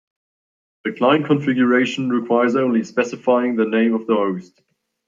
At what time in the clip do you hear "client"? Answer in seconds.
0.93-1.27